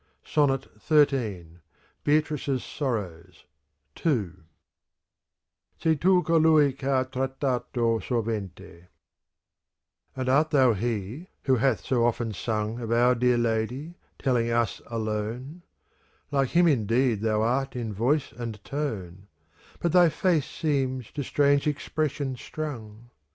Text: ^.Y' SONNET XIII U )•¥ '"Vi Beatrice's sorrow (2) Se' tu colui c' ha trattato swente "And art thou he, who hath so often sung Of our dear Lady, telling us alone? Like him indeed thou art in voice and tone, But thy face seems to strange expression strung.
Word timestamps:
^.Y' 0.25 0.29
SONNET 0.33 0.61
XIII 0.81 0.97
U 0.97 1.05
)•¥ 1.05 1.43
'"Vi 1.47 1.59
Beatrice's 2.03 2.63
sorrow 2.63 3.23
(2) 3.93 4.35
Se' 5.77 5.93
tu 5.93 6.23
colui 6.23 6.71
c' 6.73 6.81
ha 6.87 7.03
trattato 7.03 7.99
swente 8.01 8.87
"And 10.15 10.27
art 10.27 10.49
thou 10.49 10.73
he, 10.73 11.27
who 11.43 11.57
hath 11.57 11.81
so 11.85 12.03
often 12.03 12.33
sung 12.33 12.79
Of 12.79 12.91
our 12.91 13.13
dear 13.13 13.37
Lady, 13.37 13.93
telling 14.17 14.49
us 14.49 14.81
alone? 14.87 15.61
Like 16.31 16.49
him 16.49 16.67
indeed 16.67 17.21
thou 17.21 17.43
art 17.43 17.75
in 17.75 17.93
voice 17.93 18.31
and 18.31 18.57
tone, 18.65 19.27
But 19.79 19.91
thy 19.91 20.09
face 20.09 20.47
seems 20.49 21.11
to 21.11 21.21
strange 21.23 21.67
expression 21.67 22.35
strung. 22.37 23.11